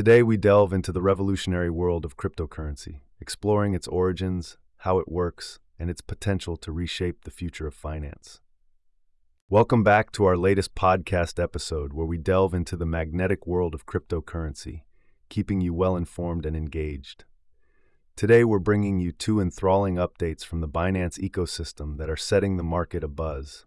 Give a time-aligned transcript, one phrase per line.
[0.00, 5.58] Today, we delve into the revolutionary world of cryptocurrency, exploring its origins, how it works,
[5.78, 8.40] and its potential to reshape the future of finance.
[9.50, 13.84] Welcome back to our latest podcast episode where we delve into the magnetic world of
[13.84, 14.84] cryptocurrency,
[15.28, 17.26] keeping you well informed and engaged.
[18.16, 22.62] Today, we're bringing you two enthralling updates from the Binance ecosystem that are setting the
[22.62, 23.66] market abuzz.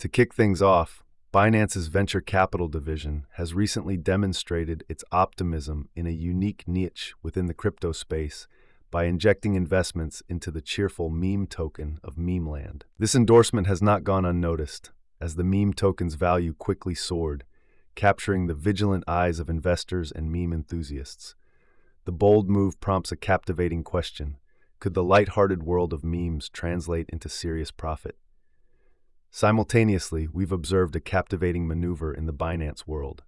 [0.00, 1.02] To kick things off,
[1.32, 7.54] Binance's venture capital division has recently demonstrated its optimism in a unique niche within the
[7.54, 8.46] crypto space
[8.90, 12.84] by injecting investments into the cheerful meme token of Memeland.
[12.98, 14.90] This endorsement has not gone unnoticed,
[15.22, 17.44] as the meme token's value quickly soared,
[17.94, 21.34] capturing the vigilant eyes of investors and meme enthusiasts.
[22.04, 24.36] The bold move prompts a captivating question
[24.80, 28.18] Could the light-hearted world of memes translate into serious profit?
[29.34, 33.22] Simultaneously, we've observed a captivating maneuver in the Binance world.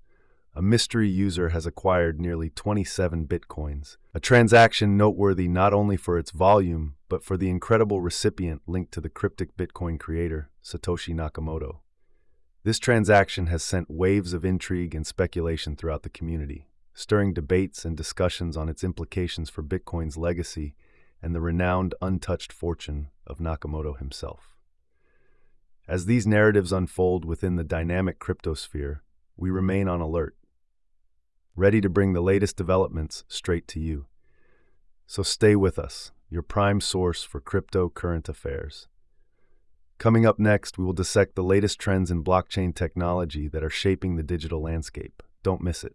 [0.55, 6.31] A mystery user has acquired nearly 27 bitcoins, a transaction noteworthy not only for its
[6.31, 11.79] volume, but for the incredible recipient linked to the cryptic Bitcoin creator, Satoshi Nakamoto.
[12.65, 17.97] This transaction has sent waves of intrigue and speculation throughout the community, stirring debates and
[17.97, 20.75] discussions on its implications for Bitcoin's legacy
[21.23, 24.54] and the renowned untouched fortune of Nakamoto himself.
[25.87, 29.01] As these narratives unfold within the dynamic cryptosphere,
[29.37, 30.35] we remain on alert,
[31.55, 34.07] ready to bring the latest developments straight to you.
[35.07, 38.89] So stay with us, your prime source for crypto current affairs.
[39.99, 44.17] Coming up next, we will dissect the latest trends in blockchain technology that are shaping
[44.17, 45.23] the digital landscape.
[45.43, 45.95] Don't miss it.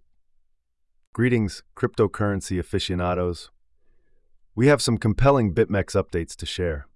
[1.14, 3.50] Greetings, cryptocurrency aficionados.
[4.54, 6.88] We have some compelling BitMEX updates to share.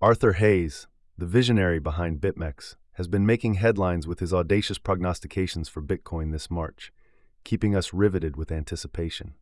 [0.00, 0.86] Arthur Hayes,
[1.16, 6.50] the visionary behind BitMEX, has been making headlines with his audacious prognostications for Bitcoin this
[6.50, 6.92] March,
[7.44, 9.34] keeping us riveted with anticipation.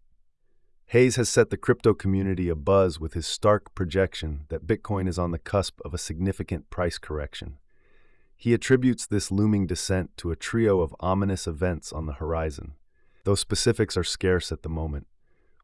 [0.87, 5.31] Hayes has set the crypto community abuzz with his stark projection that Bitcoin is on
[5.31, 7.59] the cusp of a significant price correction.
[8.37, 12.75] He attributes this looming descent to a trio of ominous events on the horizon.
[13.25, 15.07] Though specifics are scarce at the moment,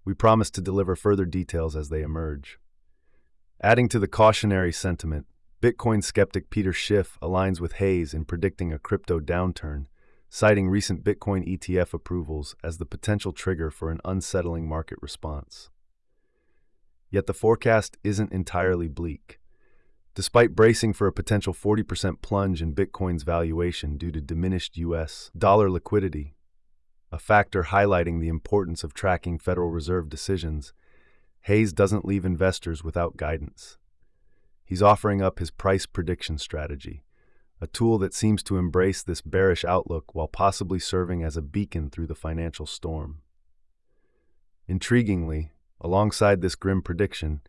[0.05, 2.59] we promise to deliver further details as they emerge.
[3.61, 5.27] Adding to the cautionary sentiment,
[5.61, 9.87] Bitcoin skeptic Peter Schiff aligns with Hayes in predicting a crypto downturn,
[10.31, 15.69] citing recent Bitcoin ETF approvals as the potential trigger for an unsettling market response.
[17.11, 19.41] Yet the forecast isn't entirely bleak.
[20.15, 25.33] Despite bracing for a potential 40% plunge in Bitcoin's valuation due to diminished U.S.
[25.37, 26.37] dollar liquidity,
[27.11, 30.73] a factor highlighting the importance of tracking Federal Reserve decisions,
[31.43, 33.77] Hayes doesn't leave investors without guidance.
[34.69, 37.03] He's offering up his price prediction strategy,
[37.59, 41.89] a tool that seems to embrace this bearish outlook while possibly serving as a beacon
[41.89, 43.23] through the financial storm.
[44.69, 47.41] Intriguingly, alongside this grim prediction,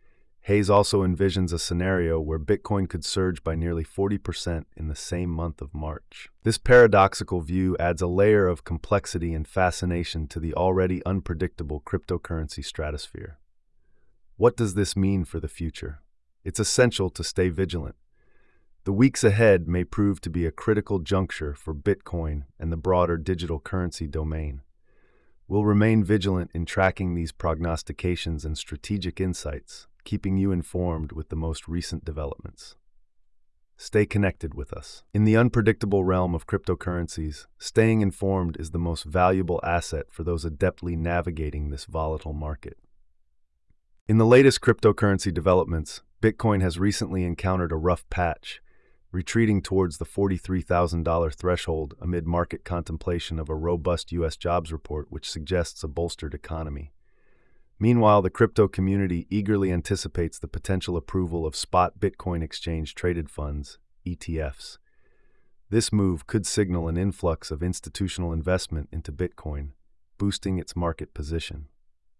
[0.44, 5.28] Hayes also envisions a scenario where Bitcoin could surge by nearly 40% in the same
[5.28, 6.30] month of March.
[6.42, 12.64] This paradoxical view adds a layer of complexity and fascination to the already unpredictable cryptocurrency
[12.64, 13.38] stratosphere.
[14.38, 16.00] What does this mean for the future?
[16.44, 17.96] It's essential to stay vigilant.
[18.84, 23.18] The weeks ahead may prove to be a critical juncture for Bitcoin and the broader
[23.18, 24.62] digital currency domain.
[25.46, 31.36] We'll remain vigilant in tracking these prognostications and strategic insights, keeping you informed with the
[31.36, 32.76] most recent developments.
[33.76, 35.04] Stay connected with us.
[35.12, 40.44] In the unpredictable realm of cryptocurrencies, staying informed is the most valuable asset for those
[40.44, 42.76] adeptly navigating this volatile market.
[44.08, 48.60] In the latest cryptocurrency developments, Bitcoin has recently encountered a rough patch,
[49.12, 54.36] retreating towards the $43,000 threshold amid market contemplation of a robust U.S.
[54.36, 56.92] jobs report which suggests a bolstered economy.
[57.78, 63.78] Meanwhile, the crypto community eagerly anticipates the potential approval of spot Bitcoin exchange traded funds,
[64.06, 64.78] ETFs.
[65.70, 69.70] This move could signal an influx of institutional investment into Bitcoin,
[70.18, 71.68] boosting its market position.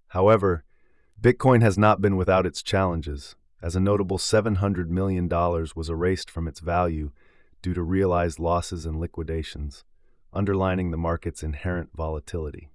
[0.08, 0.64] However,
[1.20, 6.48] Bitcoin has not been without its challenges, as a notable $700 million was erased from
[6.48, 7.10] its value
[7.60, 9.84] due to realized losses and liquidations,
[10.32, 12.70] underlining the market's inherent volatility.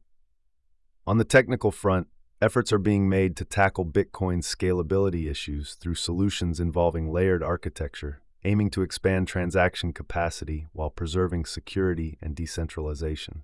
[1.07, 2.07] On the technical front,
[2.39, 8.69] efforts are being made to tackle Bitcoin's scalability issues through solutions involving layered architecture, aiming
[8.69, 13.41] to expand transaction capacity while preserving security and decentralization.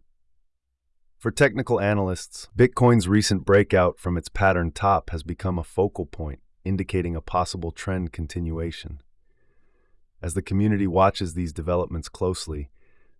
[1.21, 6.39] For technical analysts, Bitcoin's recent breakout from its pattern top has become a focal point
[6.65, 9.03] indicating a possible trend continuation.
[10.19, 12.71] As the community watches these developments closely,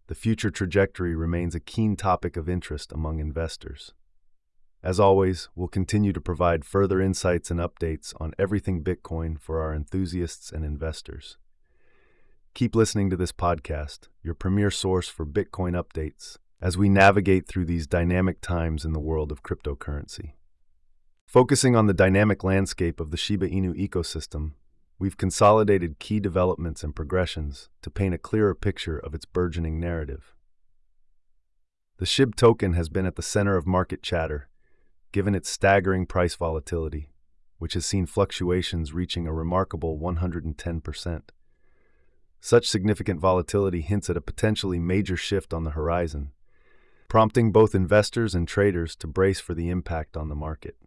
[0.08, 3.94] the future trajectory remains a keen topic of interest among investors.
[4.82, 9.76] As always, we'll continue to provide further insights and updates on everything Bitcoin for our
[9.76, 11.38] enthusiasts and investors.
[12.56, 17.66] Keep listening to this podcast, your premier source for Bitcoin updates, as we navigate through
[17.66, 20.34] these dynamic times in the world of cryptocurrency.
[21.26, 24.52] Focusing on the dynamic landscape of the Shiba Inu ecosystem,
[25.00, 30.36] we've consolidated key developments and progressions to paint a clearer picture of its burgeoning narrative.
[31.98, 34.50] The SHIB token has been at the center of market chatter,
[35.12, 37.12] given its staggering price volatility,
[37.58, 41.22] which has seen fluctuations reaching a remarkable 110%.
[42.40, 46.32] Such significant volatility hints at a potentially major shift on the horizon,
[47.12, 50.78] prompting both investors and traders to brace for the impact on the market.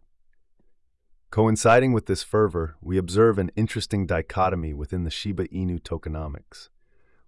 [1.29, 6.69] Coinciding with this fervor, we observe an interesting dichotomy within the Shiba Inu tokenomics.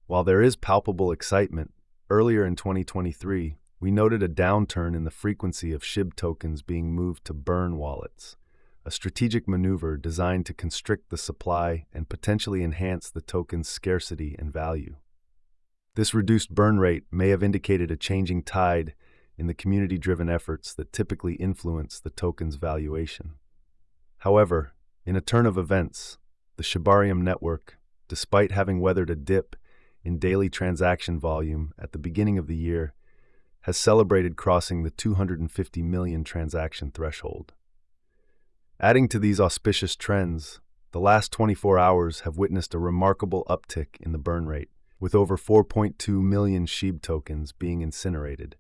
[0.08, 1.76] While there is palpable excitement,
[2.10, 7.24] earlier in 2023, we noted a downturn in the frequency of SHIB tokens being moved
[7.26, 8.36] to burn wallets,
[8.84, 14.52] a strategic maneuver designed to constrict the supply and potentially enhance the token's scarcity and
[14.52, 14.96] value.
[15.98, 18.94] This reduced burn rate may have indicated a changing tide
[19.36, 23.32] in the community driven efforts that typically influence the token's valuation.
[24.20, 24.74] However,
[25.08, 26.20] in a turn of events,
[26.56, 29.56] the Shibarium network, despite having weathered a dip
[30.04, 32.94] in daily transaction volume at the beginning of the year,
[33.62, 37.54] has celebrated crossing the 250 million transaction threshold.
[38.80, 40.60] Adding to these auspicious trends,
[40.92, 45.38] the last 24 hours have witnessed a remarkable uptick in the burn rate, with over
[45.38, 48.56] 4.2 million SHIB tokens being incinerated,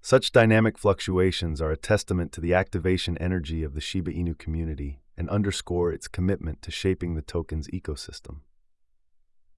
[0.00, 5.00] such dynamic fluctuations are a testament to the activation energy of the Shiba Inu community
[5.16, 8.40] and underscore its commitment to shaping the token's ecosystem.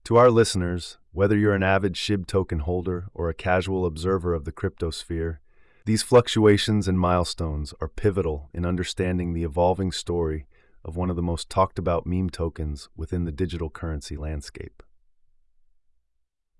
[0.04, 4.44] To our listeners, whether you're an avid SHIB token holder or a casual observer of
[4.44, 5.38] the cryptosphere,
[5.84, 10.46] these fluctuations and milestones are pivotal in understanding the evolving story
[10.84, 14.82] of one of the most talked about meme tokens within the digital currency landscape.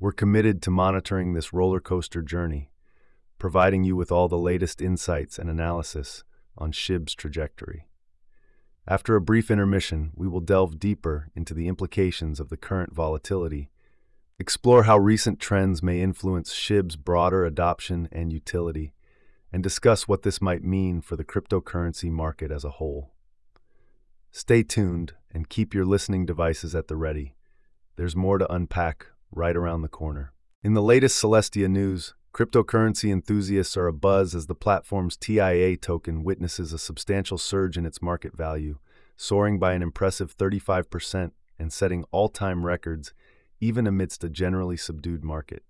[0.01, 2.71] We're committed to monitoring this roller coaster journey
[3.41, 6.23] providing you with all the latest insights and analysis
[6.57, 7.89] on SHIB's trajectory.
[8.87, 13.71] After a brief intermission, we will delve deeper into the implications of the current volatility,
[14.39, 18.93] explore how recent trends may influence SHIB's broader adoption and utility,
[19.53, 23.11] and discuss what this might mean for the cryptocurrency market as a whole.
[24.31, 27.35] Stay tuned and keep your listening devices at the ready.
[27.97, 30.33] There's more to unpack right around the corner.
[30.63, 36.73] In the latest Celestia news, Cryptocurrency enthusiasts are abuzz as the platform's TIA token witnesses
[36.73, 38.79] a substantial surge in its market value,
[39.17, 43.13] soaring by an impressive 35% and setting all time records
[43.61, 45.65] even amidst a generally subdued market.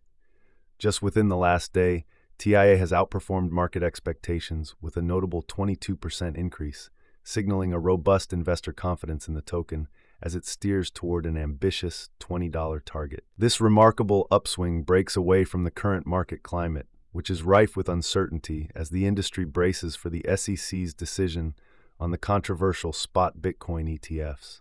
[0.79, 2.05] Just within the last day,
[2.39, 6.91] TIA has outperformed market expectations with a notable 22% increase,
[7.25, 9.89] signaling a robust investor confidence in the token
[10.23, 13.25] as it steers toward an ambitious $20 target.
[13.39, 18.71] This remarkable upswing breaks away from the current market climate, which is rife with uncertainty
[18.75, 21.55] as the industry braces for the SEC's decision
[21.99, 24.61] on the controversial spot Bitcoin ETFs.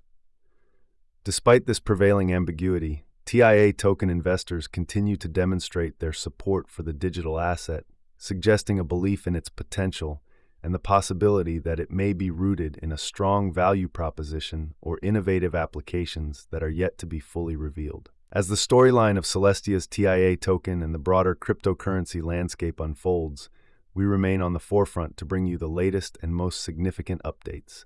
[1.24, 7.40] Despite this prevailing ambiguity, TIA token investors continue to demonstrate their support for the digital
[7.40, 7.86] asset,
[8.18, 10.22] suggesting a belief in its potential
[10.62, 15.56] and the possibility that it may be rooted in a strong value proposition or innovative
[15.56, 18.10] applications that are yet to be fully revealed.
[18.32, 23.50] As the storyline of Celestia's TIA token and the broader cryptocurrency landscape unfolds,
[23.94, 27.86] we remain on the forefront to bring you the latest and most significant updates.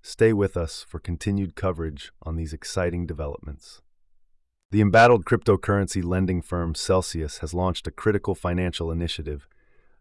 [0.00, 3.82] Stay with us for continued coverage on these exciting developments.
[4.70, 9.46] The embattled cryptocurrency lending firm Celsius has launched a critical financial initiative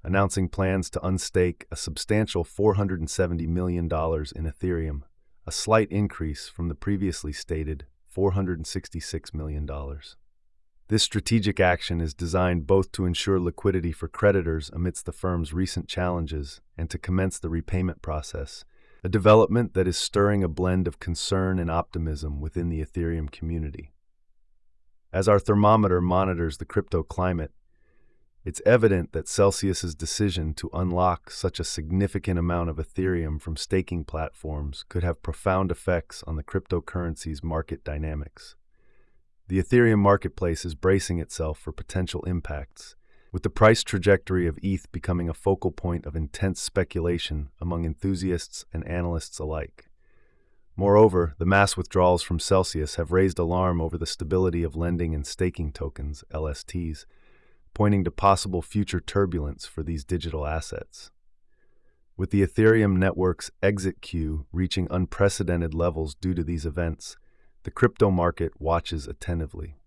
[0.04, 5.04] announcing plans to unstake a substantial $470 million in Ethereum,
[5.48, 9.68] a slight increase from the previously stated $466 million.
[10.90, 15.88] This strategic action is designed both to ensure liquidity for creditors amidst the firm's recent
[15.88, 18.66] challenges and to commence the repayment process,
[19.04, 23.94] a development that is stirring a blend of concern and optimism within the Ethereum community.
[25.12, 27.52] As our thermometer monitors the crypto climate,
[28.46, 34.04] it's evident that Celsius's decision to unlock such a significant amount of Ethereum from staking
[34.04, 38.56] platforms could have profound effects on the cryptocurrency's market dynamics.
[39.48, 42.96] The Ethereum marketplace is bracing itself for potential impacts,
[43.32, 48.66] with the price trajectory of ETH becoming a focal point of intense speculation among enthusiasts
[48.74, 49.90] and analysts alike.
[50.76, 55.26] Moreover, the mass withdrawals from Celsius have raised alarm over the stability of lending and
[55.26, 57.06] staking tokens, LSTs,
[57.74, 61.12] pointing to possible future turbulence for these digital assets.
[62.16, 67.18] With the Ethereum network's exit queue reaching unprecedented levels due to these events,
[67.64, 69.78] the crypto market watches attentively.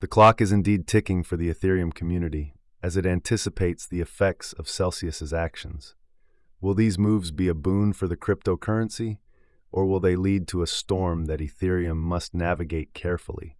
[0.00, 4.68] The clock is indeed ticking for the Ethereum community as it anticipates the effects of
[4.68, 5.94] Celsius's actions.
[6.60, 9.18] Will these moves be a boon for the cryptocurrency,
[9.70, 13.57] or will they lead to a storm that Ethereum must navigate carefully?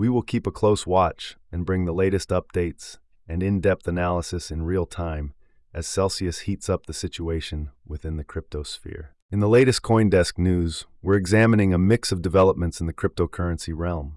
[0.00, 2.96] We will keep a close watch and bring the latest updates
[3.28, 5.34] and in depth analysis in real time
[5.74, 9.08] as Celsius heats up the situation within the cryptosphere.
[9.30, 14.16] In the latest Coindesk news, we're examining a mix of developments in the cryptocurrency realm.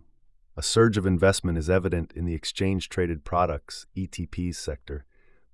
[0.56, 5.04] A surge of investment is evident in the exchange traded products ETPs sector,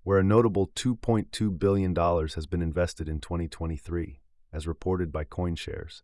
[0.04, 4.20] where a notable $2.2 billion has been invested in 2023,
[4.54, 6.04] as reported by CoinShares.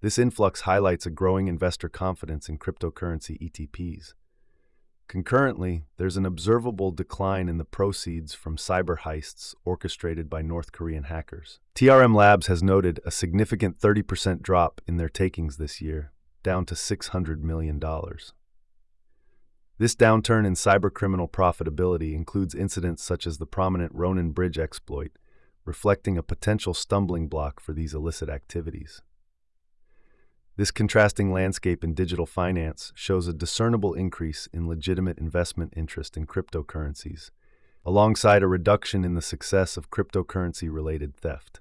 [0.00, 4.14] This influx highlights a growing investor confidence in cryptocurrency ETPs.
[5.08, 11.04] Concurrently, there's an observable decline in the proceeds from cyber heists orchestrated by North Korean
[11.04, 11.58] hackers.
[11.74, 16.12] TRM Labs has noted a significant 30% drop in their takings this year,
[16.42, 17.80] down to $600 million.
[19.78, 25.12] This downturn in cybercriminal profitability includes incidents such as the prominent Ronin Bridge exploit,
[25.64, 29.00] reflecting a potential stumbling block for these illicit activities.
[30.58, 36.26] This contrasting landscape in digital finance shows a discernible increase in legitimate investment interest in
[36.26, 37.30] cryptocurrencies,
[37.86, 41.60] alongside a reduction in the success of cryptocurrency related theft.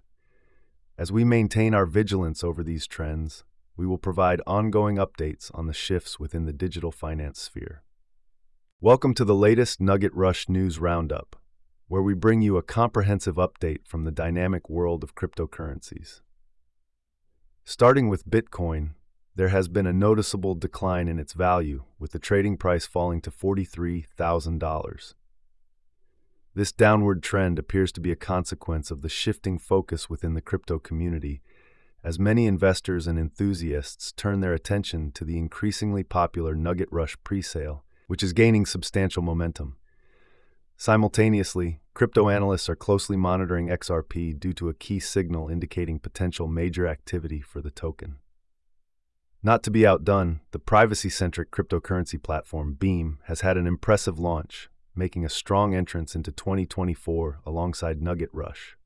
[0.98, 3.44] As we maintain our vigilance over these trends,
[3.76, 7.84] we will provide ongoing updates on the shifts within the digital finance sphere.
[8.82, 11.36] Welcome to the latest Nugget Rush News Roundup,
[11.88, 16.22] where we bring you a comprehensive update from the dynamic world of cryptocurrencies.
[17.70, 18.92] Starting with Bitcoin,
[19.36, 23.30] there has been a noticeable decline in its value, with the trading price falling to
[23.30, 25.14] $43,000.
[26.56, 30.80] This downward trend appears to be a consequence of the shifting focus within the crypto
[30.80, 31.42] community
[32.06, 37.82] as many investors and enthusiasts turn their attention to the increasingly popular Nugget Rush presale,
[38.08, 39.76] which is gaining substantial momentum.
[40.80, 46.86] Simultaneously, crypto analysts are closely monitoring XRP due to a key signal indicating potential major
[46.86, 48.18] activity for the token.
[49.42, 54.70] Not to be outdone, the privacy centric cryptocurrency platform Beam has had an impressive launch,
[54.96, 58.78] making a strong entrance into 2024 alongside Nugget Rush.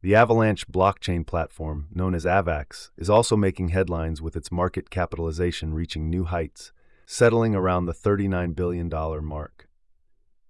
[0.00, 5.74] The Avalanche blockchain platform, known as AVAX, is also making headlines with its market capitalization
[5.74, 6.70] reaching new heights,
[7.04, 8.88] settling around the $39 billion
[9.24, 9.67] mark.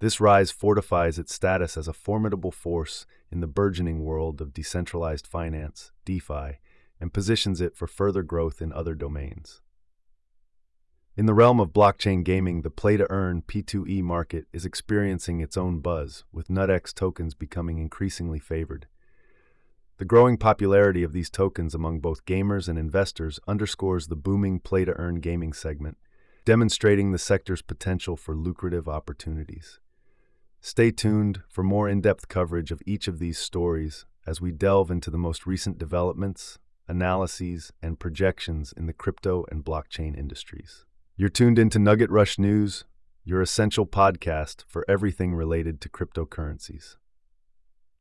[0.00, 5.26] This rise fortifies its status as a formidable force in the burgeoning world of decentralized
[5.26, 6.58] finance, DeFi,
[7.00, 9.60] and positions it for further growth in other domains.
[11.16, 15.56] In the realm of blockchain gaming, the play to earn P2E market is experiencing its
[15.56, 18.86] own buzz, with NutX tokens becoming increasingly favored.
[19.96, 24.84] The growing popularity of these tokens among both gamers and investors underscores the booming play
[24.84, 25.98] to earn gaming segment,
[26.44, 29.80] demonstrating the sector's potential for lucrative opportunities.
[30.60, 34.90] Stay tuned for more in depth coverage of each of these stories as we delve
[34.90, 40.84] into the most recent developments, analyses, and projections in the crypto and blockchain industries.
[41.16, 42.84] You're tuned into Nugget Rush News,
[43.24, 46.96] your essential podcast for everything related to cryptocurrencies.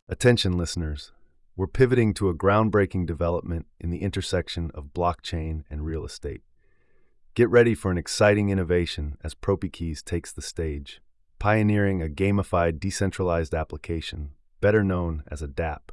[0.10, 1.12] Attention, listeners
[1.58, 6.42] we're pivoting to a groundbreaking development in the intersection of blockchain and real estate.
[7.34, 11.02] Get ready for an exciting innovation as PropiKeys takes the stage,
[11.40, 15.90] pioneering a gamified decentralized application, better known as a dApp.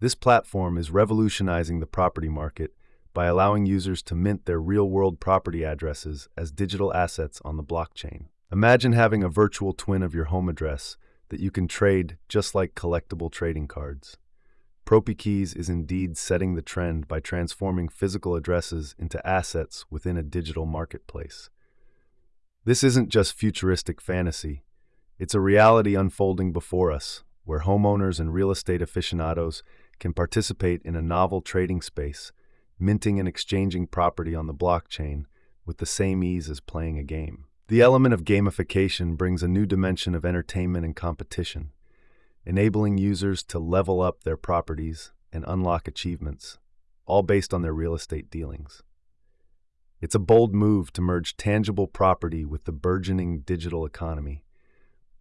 [0.00, 2.74] This platform is revolutionizing the property market
[3.14, 7.62] by allowing users to mint their real world property addresses as digital assets on the
[7.62, 8.26] blockchain.
[8.52, 10.96] Imagine having a virtual twin of your home address
[11.28, 14.18] that you can trade just like collectible trading cards.
[14.84, 20.66] PropiKeys is indeed setting the trend by transforming physical addresses into assets within a digital
[20.66, 21.48] marketplace.
[22.66, 24.64] This isn't just futuristic fantasy,
[25.18, 29.62] it's a reality unfolding before us, where homeowners and real estate aficionados
[29.98, 32.32] can participate in a novel trading space,
[32.78, 35.24] minting and exchanging property on the blockchain
[35.66, 37.44] with the same ease as playing a game.
[37.68, 41.70] The element of gamification brings a new dimension of entertainment and competition
[42.46, 46.58] enabling users to level up their properties and unlock achievements,
[47.06, 48.82] all based on their real estate dealings.
[50.04, 54.44] It's a bold move to merge tangible property with the burgeoning digital economy,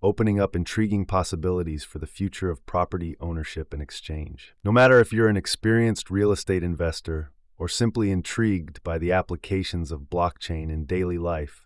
[0.02, 4.54] opening up intriguing possibilities for the future of property ownership and exchange.
[4.62, 9.90] No matter if you're an experienced real estate investor or simply intrigued by the applications
[9.90, 11.66] of blockchain in daily life,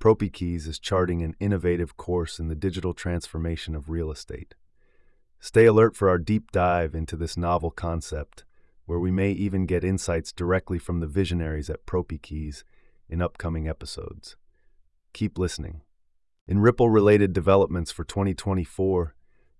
[0.00, 4.56] PropiKeys is charting an innovative course in the digital transformation of real estate.
[5.38, 8.44] Stay alert for our deep dive into this novel concept,
[8.86, 12.64] where we may even get insights directly from the visionaries at PropiKeys
[13.08, 14.36] in upcoming episodes.
[15.12, 15.82] Keep listening.
[16.48, 19.14] In Ripple related developments for 2024,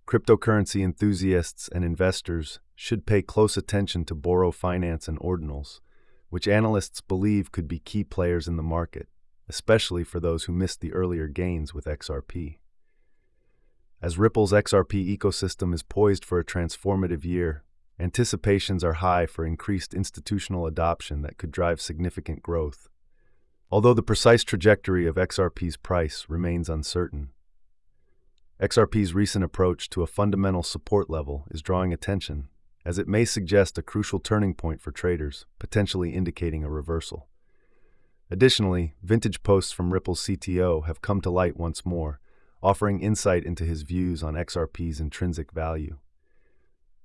[0.07, 5.81] cryptocurrency enthusiasts and investors should pay close attention to Borroe Finance and Ordinals,
[6.31, 9.09] which analysts believe could be key players in the market,
[9.49, 12.59] especially for those who missed the earlier gains with XRP.
[14.01, 17.65] As Ripple's XRP ecosystem is poised for a transformative year,
[17.99, 22.89] anticipations are high for increased institutional adoption that could drive significant growth.
[23.71, 27.31] Although the precise trajectory of XRP's price remains uncertain,
[28.61, 32.49] XRP's recent approach to a fundamental support level is drawing attention,
[32.87, 37.29] as it may suggest a crucial turning point for traders, potentially indicating a reversal.
[38.31, 42.19] Additionally, vintage posts from Ripple's CTO have come to light once more,
[42.63, 45.99] offering insight into his views on XRP's intrinsic value.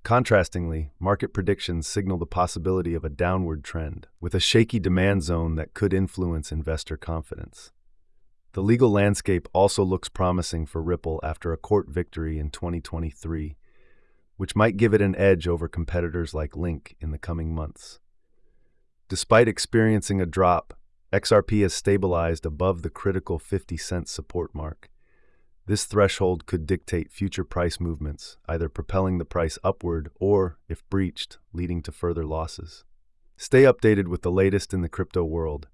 [0.04, 5.56] Contrastingly, market predictions signal the possibility of a downward trend, with a shaky demand zone
[5.56, 7.72] that could influence investor confidence.
[8.54, 13.56] The legal landscape also looks promising for Ripple after a court victory in 2023,
[14.38, 18.00] which might give it an edge over competitors like Link in the coming months.
[19.08, 20.74] Despite experiencing a drop,
[21.14, 24.90] XRP has stabilized above the critical 50 cent support mark,
[25.72, 31.38] this threshold could dictate future price movements, either propelling the price upward or, if breached,
[31.54, 32.84] leading to further losses.
[33.38, 35.70] Stay updated with the latest in the crypto world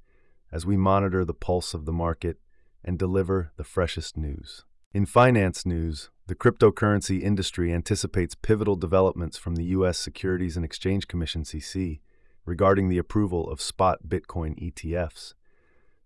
[0.51, 2.37] as we monitor the pulse of the market
[2.83, 4.65] and deliver the freshest news.
[4.93, 9.97] In finance news, the cryptocurrency industry anticipates pivotal developments from the U.S.
[9.97, 12.01] Securities and Exchange Commission SEC
[12.45, 15.33] regarding the approval of spot Bitcoin ETFs.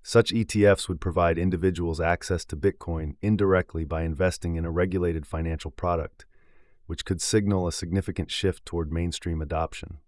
[0.03, 5.71] Such ETFs would provide individuals access to Bitcoin indirectly by investing in a regulated financial
[5.71, 6.25] product,
[6.87, 9.99] which could signal a significant shift toward mainstream adoption.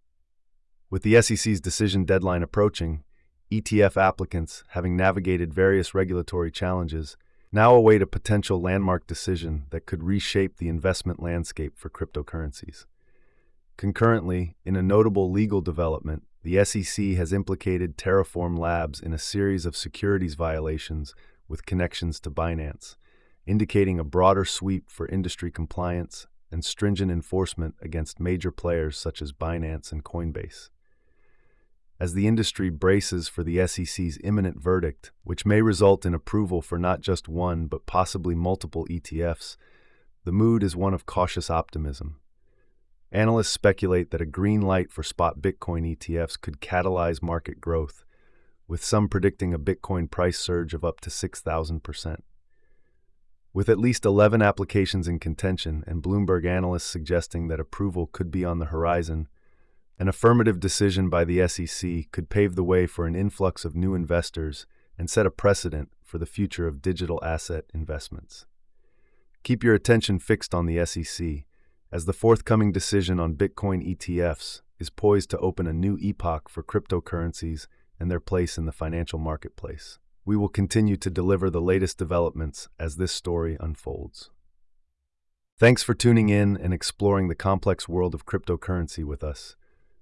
[0.90, 3.04] With the SEC's decision deadline approaching,
[3.52, 7.16] ETF applicants, having navigated various regulatory challenges,
[7.52, 12.86] now await a potential landmark decision that could reshape the investment landscape for cryptocurrencies.
[13.78, 19.66] Concurrently, in a notable legal development, the SEC has implicated Terraform Labs in a series
[19.66, 21.16] of securities violations
[21.48, 22.96] with connections to Binance,
[23.46, 29.32] indicating a broader sweep for industry compliance and stringent enforcement against major players such as
[29.32, 30.70] Binance and Coinbase.
[31.98, 36.78] As the industry braces for the SEC's imminent verdict, which may result in approval for
[36.78, 39.56] not just one but possibly multiple ETFs,
[40.26, 42.18] the mood is one of cautious optimism.
[43.14, 48.04] Analysts speculate that a green light for spot Bitcoin ETFs could catalyze market growth,
[48.68, 52.18] with some predicting a Bitcoin price surge of up to 6,000%.
[53.54, 58.44] With at least 11 applications in contention and Bloomberg analysts suggesting that approval could be
[58.44, 59.28] on the horizon,
[60.00, 63.94] an affirmative decision by the SEC could pave the way for an influx of new
[63.94, 64.66] investors
[64.98, 68.48] and set a precedent for the future of digital asset investments.
[69.44, 71.46] Keep your attention fixed on the SEC
[71.94, 76.64] as the forthcoming decision on Bitcoin ETFs is poised to open a new epoch for
[76.64, 77.68] cryptocurrencies
[78.00, 80.00] and their place in the financial marketplace.
[80.26, 84.32] We will continue to deliver the latest developments as this story unfolds.
[85.60, 89.56] Thanks for tuning in and exploring the complex world of cryptocurrency with us.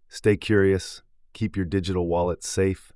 [0.08, 1.02] Stay curious,
[1.34, 2.94] keep your digital wallet safe,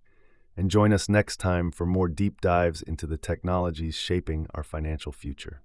[0.56, 5.12] and join us next time for more deep dives into the technologies shaping our financial
[5.12, 5.65] future.